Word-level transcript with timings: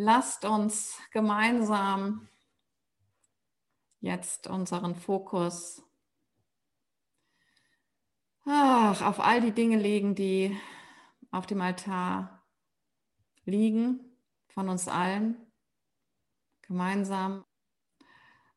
lasst 0.00 0.46
uns 0.46 0.98
gemeinsam 1.10 2.26
jetzt 4.00 4.46
unseren 4.46 4.94
Fokus 4.94 5.82
ach, 8.46 9.02
auf 9.02 9.20
all 9.20 9.42
die 9.42 9.52
Dinge 9.52 9.76
legen, 9.76 10.14
die 10.14 10.58
auf 11.30 11.44
dem 11.46 11.60
Altar 11.60 12.42
liegen 13.44 14.00
von 14.48 14.70
uns 14.70 14.88
allen 14.88 15.36
gemeinsam. 16.62 17.44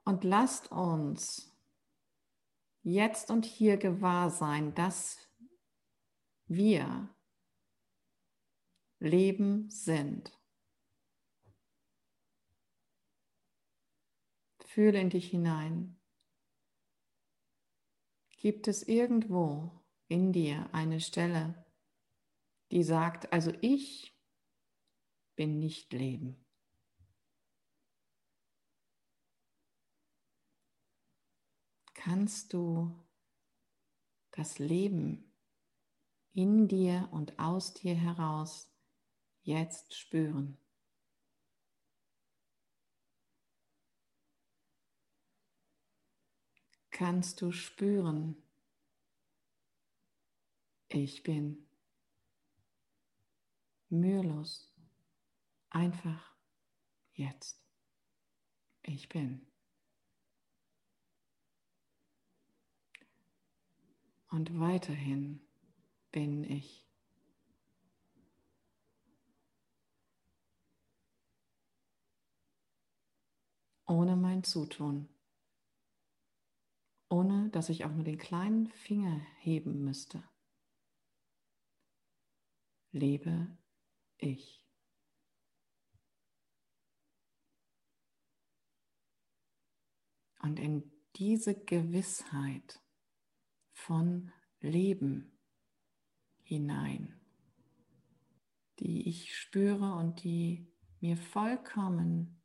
Und 0.05 0.23
lasst 0.23 0.71
uns 0.71 1.54
jetzt 2.83 3.32
und 3.32 3.44
hier 3.44 3.75
gewahr 3.75 4.30
sein, 4.30 4.74
dass 4.75 5.30
wir 6.47 7.14
Leben 9.00 9.69
sind. 9.69 10.32
Fühle 14.73 15.00
in 15.00 15.11
dich 15.11 15.29
hinein. 15.29 16.00
Gibt 18.32 18.68
es 18.68 18.82
irgendwo 18.82 19.69
in 20.07 20.33
dir 20.33 20.68
eine 20.73 20.99
Stelle, 20.99 21.63
die 22.71 22.82
sagt, 22.82 23.32
also 23.32 23.54
ich 23.61 24.18
bin 25.36 25.59
nicht 25.59 25.93
Leben? 25.93 26.43
Kannst 31.93 32.53
du 32.53 32.99
das 34.31 34.58
Leben 34.58 35.31
in 36.31 36.67
dir 36.67 37.09
und 37.11 37.37
aus 37.37 37.75
dir 37.75 37.93
heraus 37.93 38.73
jetzt 39.43 39.93
spüren? 39.93 40.58
Kannst 46.94 47.41
du 47.41 47.52
spüren, 47.52 48.38
ich 50.88 51.23
bin 51.23 51.67
mühelos, 53.89 54.72
einfach 55.69 56.36
jetzt. 57.14 57.59
Ich 58.83 59.09
bin. 59.09 59.45
Und 64.30 64.59
weiterhin 64.59 65.41
bin 66.11 66.44
ich. 66.44 66.88
Ohne 73.86 74.16
mein 74.16 74.44
Zutun 74.44 75.12
ohne 77.14 77.50
dass 77.52 77.69
ich 77.69 77.86
auch 77.86 77.92
nur 77.92 78.03
den 78.03 78.17
kleinen 78.17 78.67
Finger 78.72 79.22
heben 79.38 79.83
müsste. 79.83 80.23
Lebe 82.92 83.55
ich. 84.17 84.66
Und 90.42 90.59
in 90.59 90.92
diese 91.16 91.53
Gewissheit 91.53 92.81
von 93.73 94.31
Leben 94.59 95.39
hinein, 96.42 97.21
die 98.80 99.08
ich 99.08 99.37
spüre 99.37 99.93
und 99.93 100.23
die 100.23 100.67
mir 100.99 101.16
vollkommen 101.16 102.42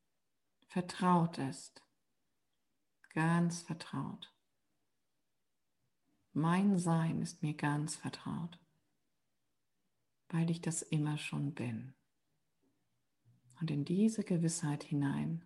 vertraut 0.66 1.38
ist, 1.38 1.82
ganz 3.14 3.62
vertraut. 3.62 4.37
Mein 6.38 6.78
Sein 6.78 7.20
ist 7.20 7.42
mir 7.42 7.54
ganz 7.54 7.96
vertraut, 7.96 8.60
weil 10.28 10.48
ich 10.50 10.60
das 10.60 10.82
immer 10.82 11.18
schon 11.18 11.52
bin. 11.52 11.94
Und 13.60 13.72
in 13.72 13.84
diese 13.84 14.22
Gewissheit 14.22 14.84
hinein 14.84 15.44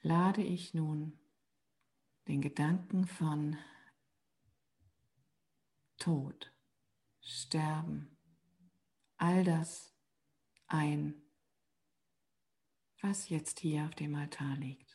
lade 0.00 0.42
ich 0.42 0.72
nun 0.72 1.18
den 2.28 2.40
Gedanken 2.40 3.06
von 3.06 3.58
Tod, 5.98 6.50
Sterben, 7.20 8.16
all 9.18 9.44
das 9.44 9.94
ein, 10.66 11.12
was 13.02 13.28
jetzt 13.28 13.60
hier 13.60 13.84
auf 13.84 13.94
dem 13.96 14.14
Altar 14.14 14.56
liegt. 14.56 14.87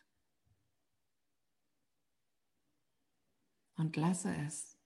Und 3.76 3.96
lasse 3.96 4.34
es 4.36 4.78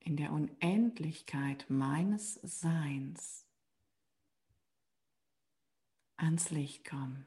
in 0.00 0.16
der 0.16 0.32
Unendlichkeit 0.32 1.66
meines 1.70 2.34
Seins 2.42 3.46
ans 6.16 6.50
Licht 6.50 6.84
kommen. 6.84 7.26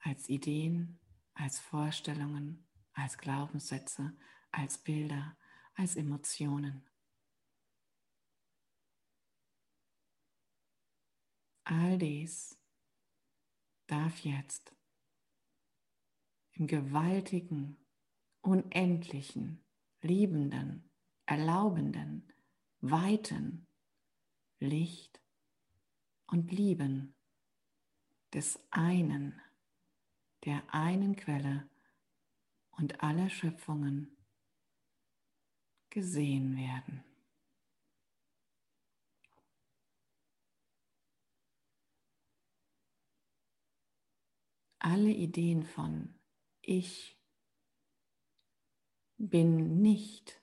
Als 0.00 0.28
Ideen, 0.28 0.98
als 1.32 1.58
Vorstellungen, 1.58 2.66
als 2.92 3.16
Glaubenssätze, 3.18 4.16
als 4.50 4.78
Bilder, 4.78 5.36
als 5.74 5.96
Emotionen. 5.96 6.86
All 11.64 11.96
dies 11.96 12.58
darf 13.86 14.20
jetzt 14.20 14.74
im 16.54 16.66
gewaltigen, 16.66 17.76
unendlichen, 18.40 19.64
liebenden, 20.02 20.90
erlaubenden, 21.26 22.32
weiten 22.80 23.66
Licht 24.60 25.20
und 26.26 26.52
Lieben 26.52 27.14
des 28.32 28.58
einen, 28.70 29.40
der 30.44 30.62
einen 30.72 31.16
Quelle 31.16 31.68
und 32.72 33.02
aller 33.02 33.30
Schöpfungen 33.30 34.16
gesehen 35.90 36.56
werden. 36.56 37.04
Alle 44.80 45.10
Ideen 45.10 45.64
von 45.64 46.14
ich 46.66 47.18
bin 49.18 49.82
nicht 49.82 50.42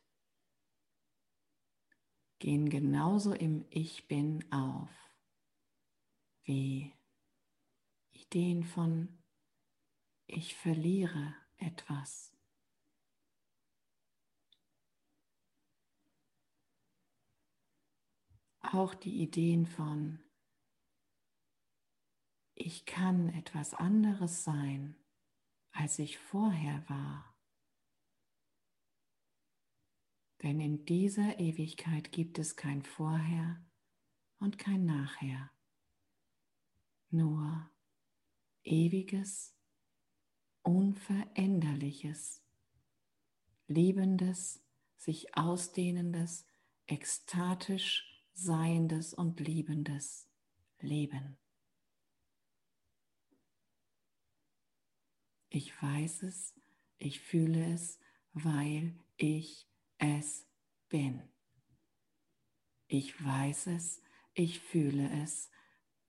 gehen 2.40 2.70
genauso 2.70 3.34
im 3.34 3.66
Ich 3.70 4.08
bin 4.08 4.52
auf 4.52 4.90
wie 6.44 6.94
Ideen 8.12 8.64
von 8.64 9.18
ich 10.28 10.56
verliere 10.56 11.36
etwas. 11.58 12.34
Auch 18.62 18.94
die 18.94 19.22
Ideen 19.22 19.66
von 19.66 20.20
ich 22.56 22.86
kann 22.86 23.30
etwas 23.30 23.74
anderes 23.74 24.44
sein 24.44 25.00
als 25.71 26.00
ich 26.00 26.18
vorher 26.18 26.83
war. 26.89 27.31
Denn 30.44 30.59
in 30.59 30.85
dieser 30.85 31.39
Ewigkeit 31.39 32.12
gibt 32.12 32.39
es 32.39 32.56
kein 32.56 32.81
Vorher 32.81 33.63
und 34.39 34.57
kein 34.57 34.85
Nachher, 34.85 35.51
nur 37.12 37.69
ewiges, 38.63 39.56
unveränderliches, 40.63 42.44
liebendes, 43.68 44.63
sich 44.97 45.35
ausdehnendes, 45.35 46.45
ekstatisch 46.88 48.07
seiendes 48.33 49.13
und 49.13 49.39
liebendes 49.39 50.27
Leben. 50.79 51.41
Ich 55.53 55.81
weiß 55.81 56.24
es, 56.24 56.56
ich 56.98 57.19
fühle 57.19 57.74
es, 57.74 58.00
weil 58.31 58.98
ich 59.18 59.69
es 59.98 60.48
bin. 60.88 61.21
Ich 62.88 63.21
weiß 63.21 63.68
es, 63.68 64.01
ich 64.33 64.62
fühle 64.62 65.12
es, 65.21 65.51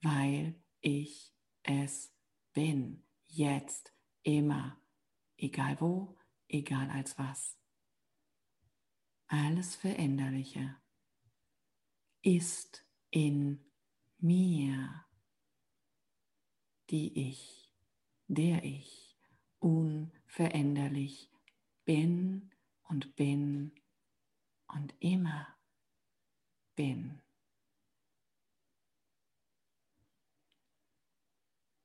weil 0.01 0.55
ich 0.81 1.35
es 1.65 2.15
bin. 2.53 3.03
Jetzt, 3.27 3.93
immer, 4.23 4.81
egal 5.37 5.81
wo, 5.81 6.17
egal 6.47 6.89
als 6.91 7.19
was. 7.19 7.59
Alles 9.27 9.75
Veränderliche 9.75 10.77
ist 12.23 12.87
in 13.11 13.59
mir, 14.19 15.05
die 16.91 17.29
ich, 17.29 17.75
der 18.29 18.63
ich 18.63 19.02
unveränderlich 19.63 21.31
bin 21.85 22.51
und 22.83 23.15
bin 23.15 23.73
und 24.67 24.93
immer 24.99 25.47
bin. 26.75 27.21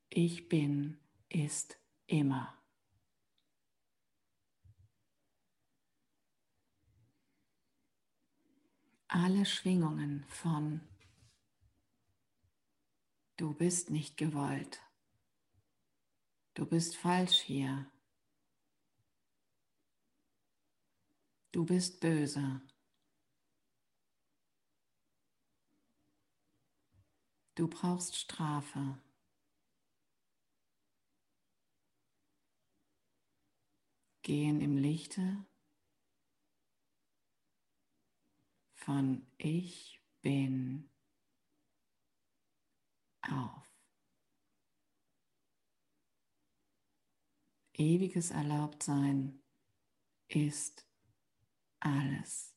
Ich 0.09 0.50
bin 0.50 0.97
ist 1.29 1.77
immer. 2.07 2.57
Alle 9.07 9.45
Schwingungen 9.45 10.25
von 10.27 10.81
Du 13.38 13.53
bist 13.53 13.91
nicht 13.91 14.18
gewollt. 14.18 14.81
Du 16.57 16.65
bist 16.65 16.95
falsch 16.95 17.42
hier. 17.42 17.86
Du 21.51 21.63
bist 21.63 22.00
böse. 22.00 22.62
Du 27.54 27.68
brauchst 27.68 28.15
Strafe. 28.15 29.00
Gehen 34.24 34.60
im 34.60 34.77
Lichte 34.77 35.45
von 38.74 39.27
Ich 39.38 40.01
bin 40.24 40.89
auf. 43.21 43.56
Ewiges 47.77 48.31
Erlaubtsein 48.31 49.39
ist 50.27 50.88
alles, 51.79 52.56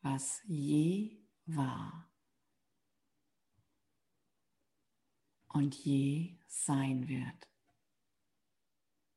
was 0.00 0.40
je 0.46 1.18
war 1.44 2.10
und 5.48 5.74
je 5.74 6.38
sein 6.46 7.06
wird. 7.06 7.48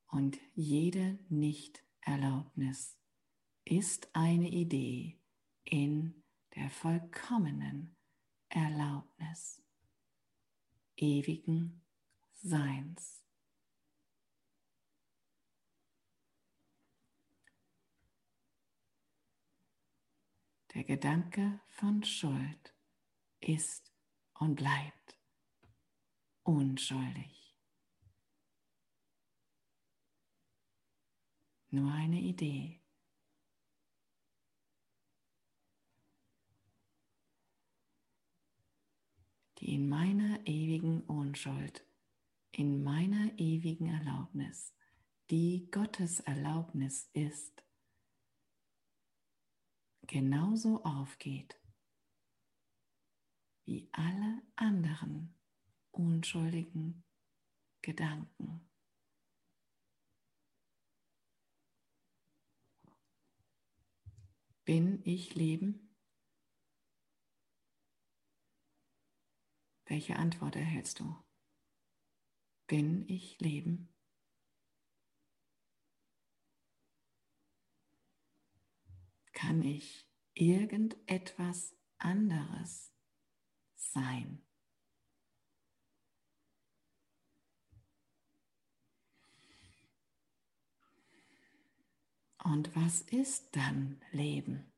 Und 0.07 0.37
jede 0.55 1.19
Nichterlaubnis 1.29 2.97
ist 3.63 4.09
eine 4.13 4.49
Idee 4.49 5.21
in 5.63 6.21
der 6.55 6.69
vollkommenen 6.69 7.95
Erlaubnis 8.49 9.61
ewigen 10.97 11.81
Seins. 12.33 13.18
Der 20.79 20.85
Gedanke 20.85 21.59
von 21.67 22.05
Schuld 22.05 22.73
ist 23.41 23.91
und 24.35 24.55
bleibt 24.55 25.19
unschuldig. 26.43 27.53
Nur 31.69 31.91
eine 31.91 32.21
Idee. 32.21 32.79
die 39.57 39.73
in 39.73 39.89
meiner 39.89 40.47
ewigen 40.47 41.01
Unschuld, 41.01 41.85
in 42.53 42.81
meiner 42.81 43.37
ewigen 43.37 43.87
Erlaubnis, 43.87 44.73
die 45.29 45.69
Gottes 45.71 46.21
Erlaubnis 46.21 47.09
ist, 47.11 47.65
genauso 50.09 50.83
aufgeht 50.83 51.61
wie 53.65 53.87
alle 53.91 54.41
anderen 54.55 55.35
unschuldigen 55.91 57.03
Gedanken. 57.83 58.67
Bin 64.65 65.03
ich 65.05 65.35
Leben? 65.35 65.95
Welche 69.85 70.15
Antwort 70.15 70.55
erhältst 70.55 70.99
du? 71.01 71.15
Bin 72.65 73.07
ich 73.07 73.39
Leben? 73.39 73.93
Kann 79.41 79.63
ich 79.63 80.05
irgendetwas 80.33 81.73
anderes 81.97 82.91
sein? 83.73 84.45
Und 92.43 92.75
was 92.75 92.99
ist 92.99 93.55
dann 93.55 94.01
Leben? 94.11 94.69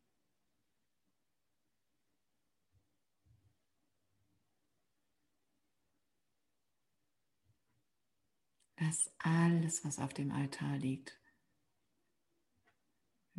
Lass 8.78 9.12
alles, 9.18 9.84
was 9.84 9.98
auf 9.98 10.14
dem 10.14 10.32
Altar 10.32 10.78
liegt, 10.78 11.21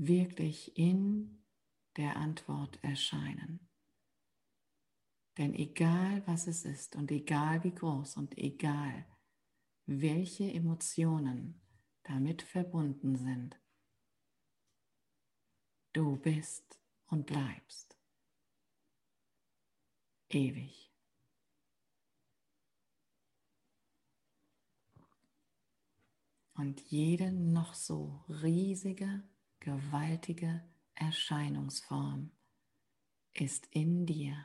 wirklich 0.06 0.76
in 0.76 1.44
der 1.96 2.16
Antwort 2.16 2.78
erscheinen. 2.82 3.68
Denn 5.38 5.54
egal 5.54 6.22
was 6.26 6.46
es 6.46 6.64
ist 6.64 6.96
und 6.96 7.10
egal 7.10 7.64
wie 7.64 7.74
groß 7.74 8.16
und 8.16 8.36
egal 8.36 9.06
welche 9.86 10.52
Emotionen 10.52 11.60
damit 12.02 12.42
verbunden 12.42 13.16
sind, 13.16 13.58
du 15.92 16.16
bist 16.16 16.78
und 17.06 17.26
bleibst 17.26 17.96
ewig. 20.34 20.90
Und 26.54 26.80
jede 26.90 27.32
noch 27.32 27.74
so 27.74 28.24
riesige, 28.28 29.22
gewaltige 29.62 30.68
Erscheinungsform 30.94 32.32
ist 33.32 33.66
in 33.70 34.06
dir 34.06 34.44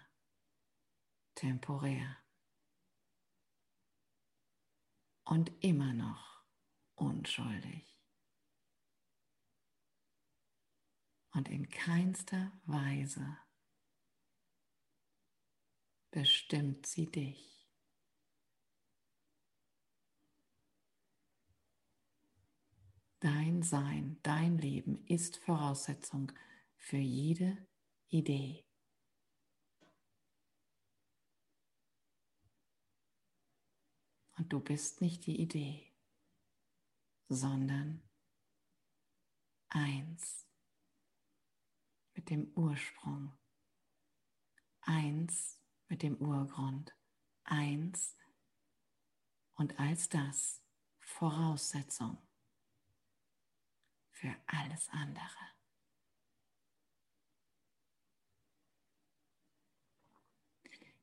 temporär 1.34 2.18
und 5.24 5.52
immer 5.64 5.94
noch 5.94 6.44
unschuldig. 6.94 8.00
Und 11.32 11.50
in 11.50 11.68
keinster 11.68 12.52
Weise 12.66 13.40
bestimmt 16.12 16.86
sie 16.86 17.08
dich. 17.08 17.57
Sein, 23.64 24.20
dein 24.24 24.58
Leben 24.58 25.06
ist 25.06 25.38
Voraussetzung 25.38 26.32
für 26.78 26.98
jede 26.98 27.58
Idee. 28.08 28.66
Und 34.38 34.54
du 34.54 34.60
bist 34.60 35.02
nicht 35.02 35.26
die 35.26 35.42
Idee, 35.42 35.92
sondern 37.28 38.04
eins. 39.70 40.46
Mit 42.14 42.30
dem 42.32 42.52
Ursprung, 42.56 43.38
eins 44.82 45.62
mit 45.88 46.04
dem 46.04 46.18
Urgrund, 46.18 46.96
eins. 47.44 48.16
Und 49.54 49.80
als 49.80 50.10
das 50.10 50.64
Voraussetzung 51.00 52.27
für 54.18 54.36
alles 54.48 54.90
andere. 54.90 55.58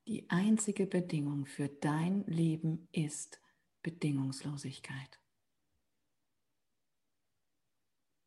Die 0.06 0.28
einzige 0.28 0.86
Bedingung 0.86 1.46
für 1.46 1.68
dein 1.68 2.26
Leben 2.26 2.88
ist 2.92 3.40
Bedingungslosigkeit. 3.82 5.20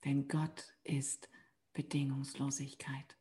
Denn 0.06 0.28
Gott 0.28 0.74
ist 0.84 1.30
Bedingungslosigkeit. 1.74 3.18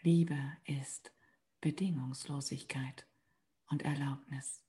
Liebe 0.00 0.38
ist 0.64 1.12
Bedingungslosigkeit 1.60 3.06
und 3.66 3.82
Erlaubnis. 3.82 4.63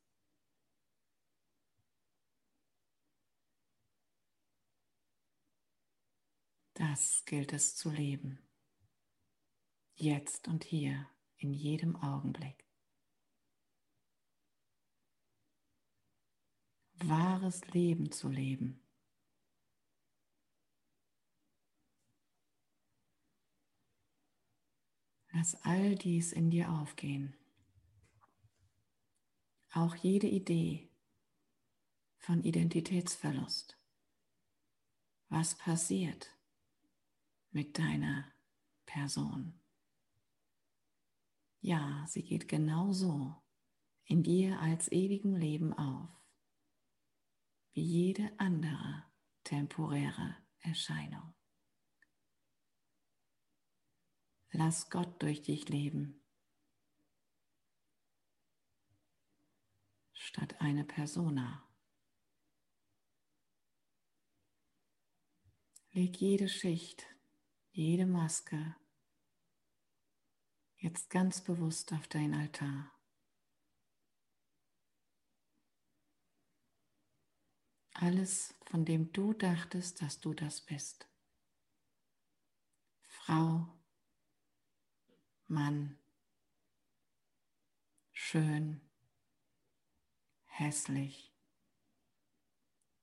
Das 6.76 7.24
gilt 7.26 7.54
es 7.54 7.74
zu 7.78 7.90
leben. 7.90 8.38
Jetzt 9.94 10.50
und 10.50 10.66
hier, 10.66 11.10
in 11.38 11.54
jedem 11.54 11.96
Augenblick. 11.96 12.66
Wahres 16.96 17.66
Leben 17.68 18.12
zu 18.12 18.28
leben. 18.28 18.82
Lass 25.32 25.56
all 25.64 25.96
dies 25.96 26.34
in 26.34 26.52
dir 26.52 26.70
aufgehen. 26.70 27.38
Auch 29.72 29.96
jede 29.96 30.28
Idee 30.28 30.90
von 32.18 32.44
Identitätsverlust. 32.44 33.78
Was 35.30 35.56
passiert, 35.56 36.35
mit 37.56 37.80
deiner 37.80 38.30
Person. 38.86 39.58
Ja, 41.62 42.06
sie 42.06 42.22
geht 42.22 42.50
genauso 42.50 43.42
in 44.04 44.24
dir 44.24 44.60
als 44.60 44.92
ewigem 44.92 45.38
Leben 45.38 45.72
auf, 45.72 46.10
wie 47.72 47.82
jede 47.82 48.38
andere 48.42 49.06
temporäre 49.46 50.36
Erscheinung. 50.60 51.34
Lass 54.52 54.90
Gott 54.90 55.24
durch 55.24 55.42
dich 55.42 55.70
leben, 55.70 56.22
statt 60.12 60.60
eine 60.60 60.84
Persona. 60.84 61.66
Leg 65.94 66.20
jede 66.20 66.50
Schicht 66.50 67.15
jede 67.76 68.06
Maske 68.06 68.74
jetzt 70.78 71.10
ganz 71.10 71.42
bewusst 71.42 71.92
auf 71.92 72.08
dein 72.08 72.34
Altar. 72.34 72.90
Alles, 77.92 78.56
von 78.66 78.86
dem 78.86 79.12
du 79.12 79.34
dachtest, 79.34 80.02
dass 80.02 80.22
du 80.22 80.34
das 80.34 80.62
bist. 80.62 81.10
Frau, 83.02 83.68
Mann, 85.48 86.00
schön, 88.14 88.80
hässlich, 90.46 91.34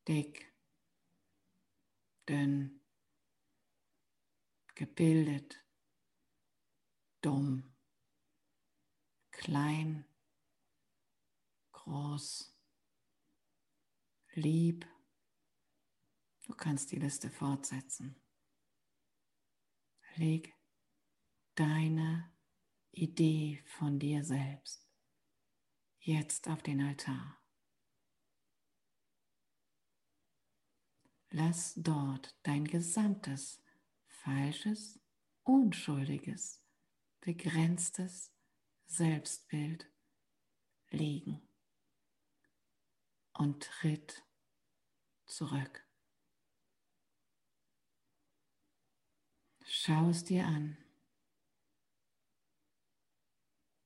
dick, 0.09 0.51
dünn, 2.27 2.82
gebildet, 4.75 5.65
dumm, 7.21 7.75
klein, 9.31 10.05
groß, 11.73 12.57
lieb. 14.35 14.87
Du 16.47 16.55
kannst 16.55 16.91
die 16.93 16.99
Liste 16.99 17.31
fortsetzen. 17.31 18.21
Leg 20.17 20.55
deine 21.55 22.33
Idee 22.91 23.63
von 23.65 23.99
dir 23.99 24.25
selbst 24.25 24.93
jetzt 26.05 26.49
auf 26.49 26.63
den 26.63 26.81
Altar. 26.81 27.39
Lass 31.31 31.75
dort 31.77 32.37
dein 32.43 32.65
gesamtes 32.65 33.62
falsches, 34.25 35.01
unschuldiges, 35.43 36.63
begrenztes 37.21 38.33
Selbstbild 38.87 39.91
liegen 40.91 41.41
und 43.33 43.63
tritt 43.65 44.23
zurück. 45.27 45.87
Schau 49.65 50.11
es 50.11 50.25
dir 50.25 50.47
an. 50.47 50.77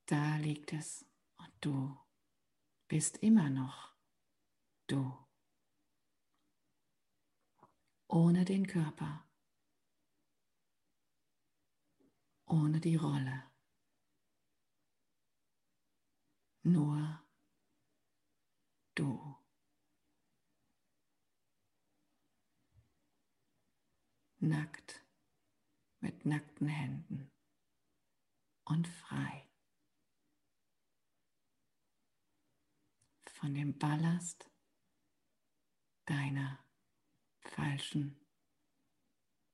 Da 0.05 0.37
liegt 0.37 0.73
es 0.73 1.05
und 1.37 1.51
du 1.61 1.97
bist 2.87 3.17
immer 3.17 3.49
noch 3.49 3.95
du. 4.87 5.17
Ohne 8.07 8.45
den 8.45 8.67
Körper 8.67 9.26
ohne 12.47 12.79
die 12.79 12.95
Rolle. 12.95 13.43
Nur 16.63 17.21
du. 18.95 19.35
Nackt 24.39 25.03
mit 25.99 26.25
nackten 26.25 26.67
Händen 26.67 27.31
und 28.65 28.87
frei 28.87 29.47
von 33.25 33.53
dem 33.53 33.77
Ballast 33.77 34.49
deiner 36.05 36.63
falschen 37.39 38.19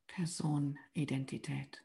Personidentität. 0.08 1.84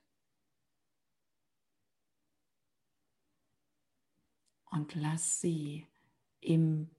Und 4.70 4.94
lass 4.94 5.40
sie 5.40 5.86
im 6.40 6.90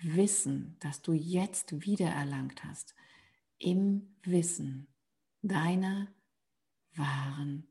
Wissen, 0.00 0.76
das 0.80 1.02
du 1.02 1.12
jetzt 1.12 1.84
wiedererlangt 1.84 2.64
hast, 2.64 2.94
im 3.58 4.14
Wissen 4.22 4.86
deiner 5.42 6.08
wahren 6.94 7.66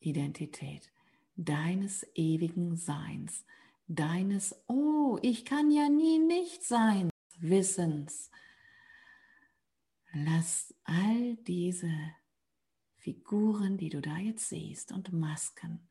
Identität, 0.00 0.90
deines 1.36 2.06
ewigen 2.14 2.76
Seins, 2.76 3.44
deines, 3.86 4.54
oh, 4.66 5.18
ich 5.22 5.44
kann 5.44 5.70
ja 5.70 5.88
nie 5.88 6.18
nicht 6.18 6.62
sein, 6.62 7.10
Wissens. 7.38 8.30
Lass 10.12 10.74
all 10.84 11.36
diese 11.46 11.90
Figuren, 12.96 13.76
die 13.76 13.88
du 13.88 14.00
da 14.00 14.16
jetzt 14.18 14.48
siehst 14.48 14.92
und 14.92 15.12
Masken, 15.12 15.88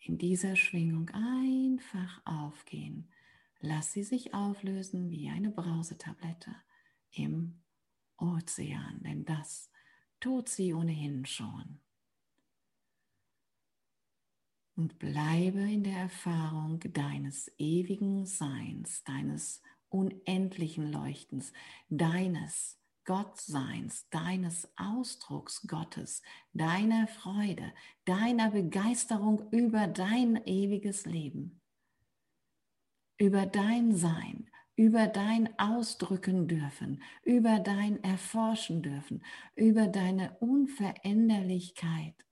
in 0.00 0.18
dieser 0.18 0.56
Schwingung 0.56 1.10
einfach 1.10 2.20
aufgehen. 2.24 3.08
Lass 3.60 3.92
sie 3.92 4.04
sich 4.04 4.34
auflösen 4.34 5.10
wie 5.10 5.28
eine 5.28 5.50
Brausetablette 5.50 6.54
im 7.12 7.60
Ozean, 8.16 9.00
denn 9.02 9.24
das 9.24 9.70
tut 10.20 10.48
sie 10.48 10.74
ohnehin 10.74 11.26
schon. 11.26 11.80
Und 14.76 14.98
bleibe 15.00 15.60
in 15.60 15.82
der 15.82 15.96
Erfahrung 15.96 16.78
deines 16.92 17.50
ewigen 17.58 18.26
Seins, 18.26 19.02
deines 19.02 19.60
unendlichen 19.88 20.92
Leuchtens, 20.92 21.52
deines 21.88 22.78
Gottseins, 23.08 24.06
deines 24.10 24.68
Ausdrucks 24.76 25.66
Gottes, 25.66 26.20
deiner 26.52 27.06
Freude, 27.06 27.72
deiner 28.04 28.50
Begeisterung 28.50 29.48
über 29.50 29.86
dein 29.86 30.36
ewiges 30.44 31.06
Leben, 31.06 31.58
über 33.16 33.46
dein 33.46 33.96
Sein, 33.96 34.50
über 34.76 35.06
dein 35.06 35.58
Ausdrücken 35.58 36.48
dürfen, 36.48 37.02
über 37.22 37.60
dein 37.60 38.04
Erforschen 38.04 38.82
dürfen, 38.82 39.24
über 39.56 39.86
deine 39.86 40.36
Unveränderlichkeit. 40.40 42.26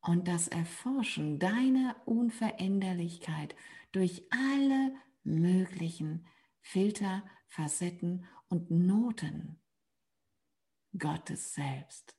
Und 0.00 0.26
das 0.26 0.48
Erforschen 0.48 1.38
deiner 1.38 1.94
Unveränderlichkeit 2.04 3.54
durch 3.92 4.24
alle 4.32 4.92
möglichen 5.22 6.26
Filter, 6.62 7.22
Facetten 7.48 8.26
und 8.48 8.70
Noten 8.70 9.60
Gottes 10.98 11.54
selbst. 11.54 12.16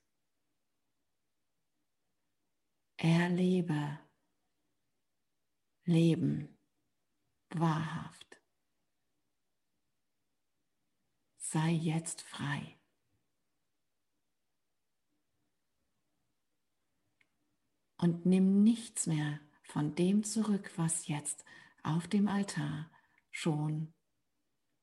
Erlebe 2.96 3.98
Leben 5.84 6.58
wahrhaft. 7.50 8.40
Sei 11.38 11.70
jetzt 11.70 12.22
frei. 12.22 12.78
und 17.98 18.26
nimm 18.26 18.62
nichts 18.62 19.06
mehr 19.06 19.40
von 19.62 19.94
dem 19.94 20.24
zurück, 20.24 20.70
was 20.76 21.08
jetzt 21.08 21.44
auf 21.82 22.08
dem 22.08 22.28
Altar 22.28 22.90
schon 23.30 23.92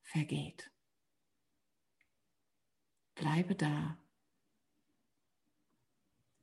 vergeht. 0.06 0.72
Bleibe 3.16 3.56
da. 3.56 3.98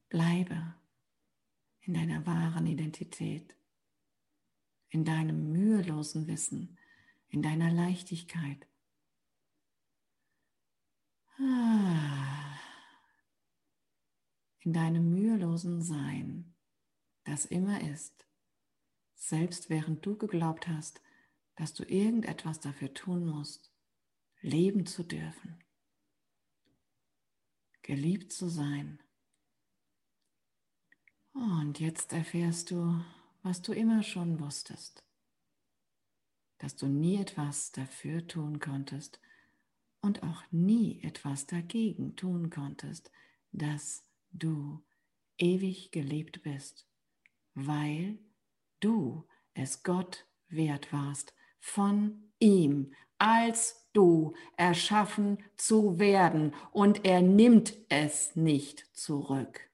Bleibe 0.09 0.75
in 1.81 1.95
deiner 1.95 2.26
wahren 2.26 2.66
Identität, 2.66 3.57
in 4.90 5.04
deinem 5.04 5.52
mühelosen 5.52 6.26
Wissen, 6.26 6.78
in 7.28 7.42
deiner 7.42 7.73
Leichtigkeit. 7.73 8.69
Ah. 11.38 12.59
In 14.61 14.73
deinem 14.73 15.12
mühelosen 15.14 15.83
Sein, 15.83 16.54
das 17.25 17.47
immer 17.47 17.81
ist, 17.81 18.26
selbst 19.14 19.71
während 19.71 20.04
du 20.07 20.16
geglaubt 20.16 20.69
hast, 20.69 21.00
dass 21.62 21.75
du 21.75 21.85
irgendetwas 21.85 22.59
dafür 22.59 22.92
tun 22.92 23.25
musst, 23.25 23.71
leben 24.40 24.85
zu 24.85 25.04
dürfen, 25.04 25.62
geliebt 27.83 28.33
zu 28.33 28.49
sein. 28.49 29.00
Und 31.33 31.78
jetzt 31.78 32.12
erfährst 32.12 32.73
du, 32.73 33.00
was 33.45 33.62
du 33.62 33.73
immer 33.73 34.02
schon 34.02 34.40
wusstest, 34.40 35.04
dass 36.59 36.75
du 36.75 36.88
nie 36.88 37.19
etwas 37.21 37.71
dafür 37.71 38.26
tun 38.26 38.59
konntest 38.59 39.21
und 40.00 40.25
auch 40.25 40.42
nie 40.50 41.00
etwas 41.04 41.47
dagegen 41.47 42.16
tun 42.16 42.50
konntest, 42.50 43.12
dass 43.52 44.02
du 44.33 44.83
ewig 45.38 45.92
geliebt 45.92 46.42
bist, 46.42 46.88
weil 47.54 48.19
du 48.81 49.28
es 49.54 49.85
Gott 49.85 50.26
wert 50.49 50.92
warst, 50.92 51.33
von 51.62 52.31
ihm 52.40 52.92
als 53.23 53.88
du 53.92 54.35
erschaffen 54.57 55.38
zu 55.57 56.00
werden 56.00 56.54
und 56.73 57.04
er 57.04 57.23
nimmt 57.23 57.75
es 57.88 58.35
nicht 58.35 58.85
zurück. 58.92 59.71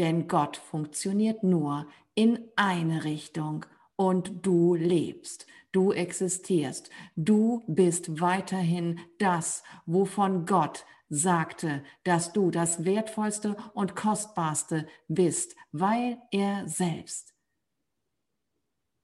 Denn 0.00 0.26
Gott 0.26 0.56
funktioniert 0.56 1.44
nur 1.44 1.86
in 2.16 2.48
eine 2.56 3.04
Richtung 3.04 3.64
und 3.94 4.44
du 4.44 4.74
lebst, 4.74 5.46
du 5.70 5.92
existierst, 5.92 6.90
du 7.14 7.62
bist 7.68 8.20
weiterhin 8.20 8.98
das, 9.20 9.62
wovon 9.86 10.44
Gott 10.44 10.84
sagte, 11.08 11.84
dass 12.02 12.32
du 12.32 12.50
das 12.50 12.84
wertvollste 12.84 13.56
und 13.74 13.94
kostbarste 13.94 14.88
bist, 15.06 15.54
weil 15.70 16.18
er 16.32 16.66
selbst 16.66 17.32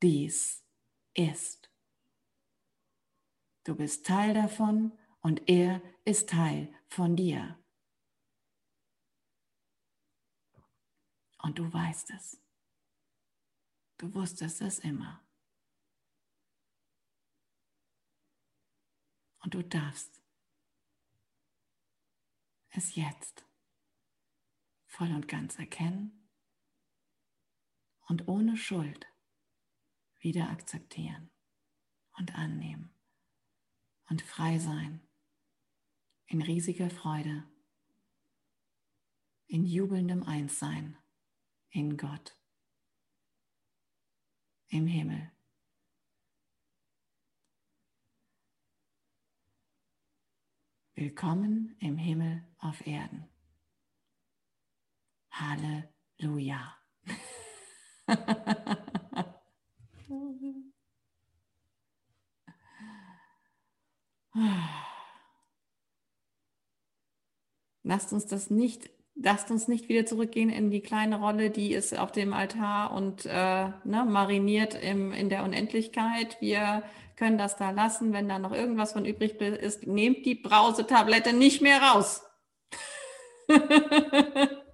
dies 0.02 0.64
ist. 1.14 1.59
Du 3.64 3.74
bist 3.74 4.06
Teil 4.06 4.32
davon 4.32 4.98
und 5.20 5.48
er 5.48 5.82
ist 6.04 6.30
Teil 6.30 6.74
von 6.88 7.14
dir. 7.14 7.58
Und 11.42 11.58
du 11.58 11.70
weißt 11.72 12.10
es. 12.10 12.40
Du 13.98 14.14
wusstest 14.14 14.62
es 14.62 14.78
immer. 14.78 15.22
Und 19.42 19.54
du 19.54 19.62
darfst 19.62 20.22
es 22.70 22.94
jetzt 22.94 23.44
voll 24.86 25.12
und 25.12 25.28
ganz 25.28 25.58
erkennen 25.58 26.28
und 28.08 28.28
ohne 28.28 28.56
Schuld 28.56 29.06
wieder 30.18 30.50
akzeptieren 30.50 31.30
und 32.18 32.34
annehmen 32.34 32.99
und 34.10 34.20
frei 34.22 34.58
sein 34.58 35.00
in 36.26 36.42
riesiger 36.42 36.90
Freude, 36.90 37.44
in 39.46 39.64
jubelndem 39.64 40.22
Einssein 40.24 40.96
in 41.70 41.96
Gott, 41.96 42.36
im 44.68 44.86
Himmel. 44.86 45.30
Willkommen 50.94 51.76
im 51.78 51.96
Himmel 51.96 52.44
auf 52.58 52.86
Erden. 52.86 53.28
Halleluja. 55.30 56.76
Lasst 67.82 68.12
uns 68.12 68.26
das 68.26 68.50
nicht 68.50 68.90
lasst 69.22 69.50
uns 69.50 69.68
nicht 69.68 69.88
wieder 69.88 70.06
zurückgehen 70.06 70.50
in 70.50 70.70
die 70.70 70.80
kleine 70.80 71.18
Rolle, 71.20 71.50
die 71.50 71.72
ist 71.72 71.96
auf 71.98 72.12
dem 72.12 72.32
Altar 72.32 72.92
und 72.92 73.26
äh, 73.26 73.68
ne, 73.84 74.04
mariniert 74.06 74.74
im, 74.74 75.12
in 75.12 75.28
der 75.28 75.44
Unendlichkeit. 75.44 76.38
Wir 76.40 76.82
können 77.16 77.38
das 77.38 77.56
da 77.56 77.70
lassen. 77.70 78.12
Wenn 78.12 78.28
da 78.28 78.38
noch 78.38 78.52
irgendwas 78.52 78.92
von 78.92 79.04
übrig 79.04 79.40
ist, 79.40 79.86
nehmt 79.86 80.24
die 80.24 80.34
Brausetablette 80.34 81.32
nicht 81.32 81.60
mehr 81.60 81.82
raus. 81.82 82.22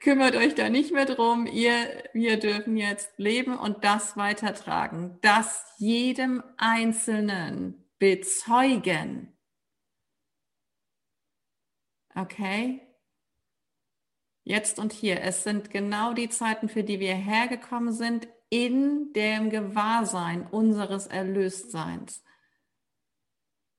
Kümmert 0.00 0.34
euch 0.34 0.54
da 0.54 0.68
nicht 0.70 0.92
mehr 0.92 1.06
drum. 1.06 1.46
Ihr, 1.46 2.04
wir 2.12 2.38
dürfen 2.38 2.76
jetzt 2.76 3.12
leben 3.18 3.56
und 3.56 3.84
das 3.84 4.16
weitertragen. 4.16 5.18
Das 5.20 5.64
jedem 5.78 6.42
Einzelnen 6.56 7.84
bezeugen 7.98 9.36
Okay? 12.14 12.86
Jetzt 14.44 14.78
und 14.78 14.92
hier. 14.92 15.20
Es 15.22 15.44
sind 15.44 15.70
genau 15.70 16.12
die 16.12 16.28
Zeiten, 16.28 16.68
für 16.68 16.82
die 16.82 17.00
wir 17.00 17.14
hergekommen 17.14 17.92
sind, 17.92 18.28
in 18.48 19.12
dem 19.12 19.50
Gewahrsein 19.50 20.46
unseres 20.46 21.06
Erlöstseins. 21.06 22.24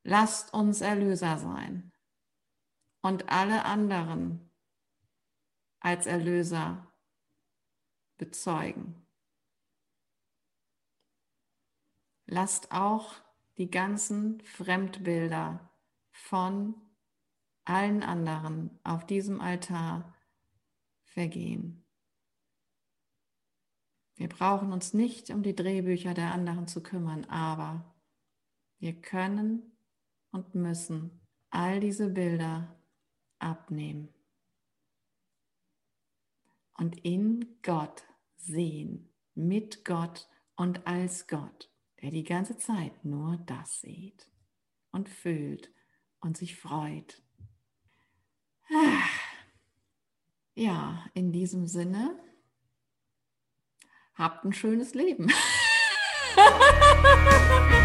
Lasst 0.04 0.54
uns 0.54 0.82
Erlöser 0.82 1.38
sein 1.38 1.92
und 3.02 3.30
alle 3.30 3.66
anderen 3.66 4.51
als 5.82 6.06
Erlöser 6.06 6.88
bezeugen. 8.18 9.06
Lasst 12.28 12.72
auch 12.72 13.16
die 13.58 13.70
ganzen 13.70 14.42
Fremdbilder 14.42 15.70
von 16.12 16.76
allen 17.66 18.04
anderen 18.04 18.80
auf 18.84 19.06
diesem 19.06 19.42
Altar 19.42 20.16
vergehen. 21.04 21.84
Wir 24.16 24.30
brauchen 24.30 24.72
uns 24.72 24.94
nicht 24.94 25.32
um 25.32 25.42
die 25.42 25.56
Drehbücher 25.56 26.14
der 26.14 26.32
anderen 26.32 26.68
zu 26.68 26.84
kümmern, 26.84 27.26
aber 27.26 27.96
wir 28.78 28.94
können 28.94 29.72
und 30.32 30.54
müssen 30.54 31.20
all 31.50 31.80
diese 31.80 32.10
Bilder 32.10 32.76
abnehmen 33.40 34.14
und 36.78 37.04
in 37.06 37.58
Gott 37.62 38.04
sehen, 38.38 39.10
mit 39.36 39.86
Gott 39.86 40.28
und 40.56 40.86
als 40.88 41.28
Gott, 41.28 41.70
der 42.02 42.12
die 42.12 42.24
ganze 42.24 42.58
Zeit 42.58 43.06
nur 43.06 43.38
das 43.46 43.82
sieht 43.82 44.28
und 44.92 45.10
fühlt 45.10 45.72
und 46.20 46.38
sich 46.38 46.56
freut 46.56 47.22
ja, 50.56 51.06
in 51.14 51.32
diesem 51.32 51.68
Sinne, 51.68 52.18
habt 54.16 54.46
ein 54.46 54.54
schönes 54.54 54.94
Leben. 54.94 55.32